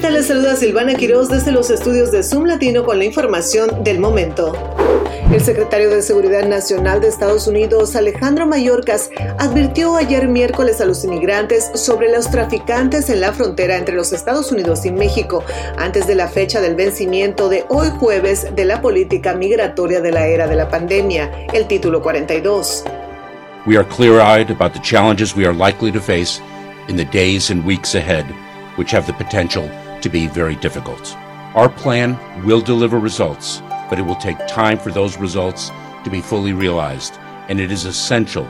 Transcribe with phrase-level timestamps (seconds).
[0.00, 0.14] tal?
[0.14, 4.52] Les saluda Silvana Quiroz desde los estudios de Zoom Latino con la información del momento.
[5.30, 11.04] El secretario de Seguridad Nacional de Estados Unidos, Alejandro Mayorkas, advirtió ayer miércoles a los
[11.04, 15.44] inmigrantes sobre los traficantes en la frontera entre los Estados Unidos y México,
[15.76, 20.26] antes de la fecha del vencimiento de hoy jueves de la política migratoria de la
[20.26, 22.84] era de la pandemia, el título 42.
[23.66, 26.40] We are clear-eyed about the challenges we are likely to face
[26.88, 28.24] in the days and weeks ahead,
[28.76, 29.68] which have the potential
[30.02, 31.14] to be very difficult.
[31.54, 35.70] Our plan will deliver results, but it will take time for those results
[36.04, 37.14] to be fully realized,
[37.48, 38.44] and it is essential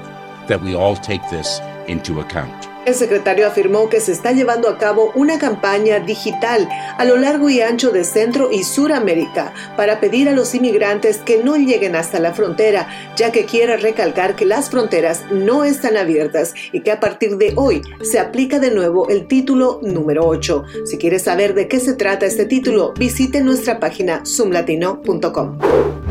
[0.46, 2.69] that we all take this into account.
[2.90, 7.48] El secretario afirmó que se está llevando a cabo una campaña digital a lo largo
[7.48, 12.18] y ancho de Centro y Suramérica para pedir a los inmigrantes que no lleguen hasta
[12.18, 16.98] la frontera, ya que quiere recalcar que las fronteras no están abiertas y que a
[16.98, 20.64] partir de hoy se aplica de nuevo el título número 8.
[20.84, 26.09] Si quieres saber de qué se trata este título, visite nuestra página zoomlatino.com.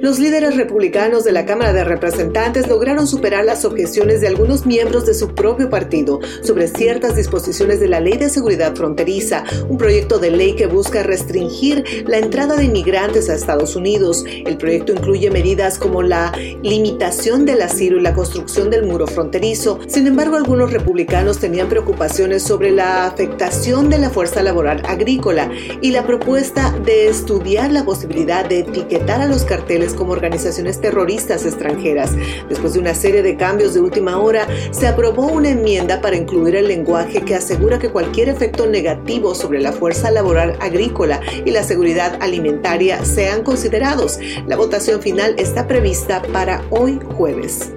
[0.00, 5.06] Los líderes republicanos de la Cámara de Representantes lograron superar las objeciones de algunos miembros
[5.06, 10.20] de su propio partido sobre ciertas disposiciones de la Ley de Seguridad Fronteriza, un proyecto
[10.20, 14.24] de ley que busca restringir la entrada de inmigrantes a Estados Unidos.
[14.28, 16.32] El proyecto incluye medidas como la
[16.62, 19.80] limitación del asilo y la construcción del muro fronterizo.
[19.88, 25.90] Sin embargo, algunos republicanos tenían preocupaciones sobre la afectación de la fuerza laboral agrícola y
[25.90, 32.12] la propuesta de estudiar la posibilidad de etiquetar a los carteles como organizaciones terroristas extranjeras.
[32.48, 36.56] Después de una serie de cambios de última hora, se aprobó una enmienda para incluir
[36.56, 41.62] el lenguaje que asegura que cualquier efecto negativo sobre la fuerza laboral agrícola y la
[41.62, 44.18] seguridad alimentaria sean considerados.
[44.46, 47.72] La votación final está prevista para hoy jueves.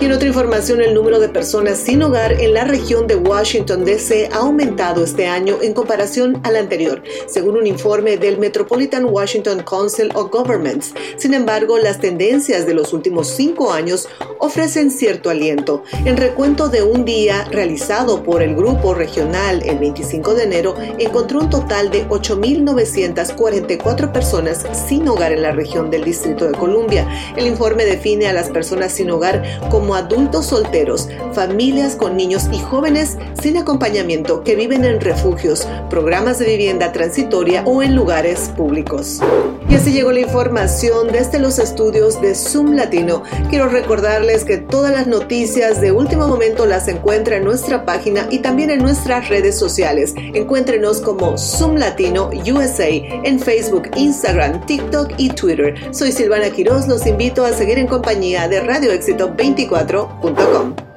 [0.00, 3.84] Y en otra información, el número de personas sin hogar en la región de Washington
[3.84, 9.62] DC ha aumentado este año en comparación al anterior, según un informe del Metropolitan Washington
[9.62, 10.94] Council of Governments.
[11.18, 15.82] Sin embargo, las tendencias de los últimos cinco años ofrecen cierto aliento.
[16.06, 21.40] En recuento de un día realizado por el grupo regional el 25 de enero, encontró
[21.40, 27.06] un total de 8.944 personas sin hogar en la región del Distrito de Columbia.
[27.36, 29.60] El informe define a las personas sin hogar
[29.94, 36.46] adultos solteros, familias con niños y jóvenes sin acompañamiento que viven en refugios, programas de
[36.46, 39.20] vivienda transitoria o en lugares públicos.
[39.68, 43.22] Y así llegó la información desde los estudios de Zoom Latino.
[43.50, 48.40] Quiero recordarles que todas las noticias de último momento las encuentra en nuestra página y
[48.40, 50.14] también en nuestras redes sociales.
[50.16, 55.74] Encuéntrenos como Zoom Latino USA en Facebook, Instagram, TikTok y Twitter.
[55.92, 60.89] Soy Silvana Quiroz, los invito a seguir en compañía de Radio Éxito 24 4.com